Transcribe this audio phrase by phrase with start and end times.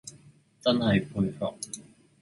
[0.61, 1.53] 真系佩服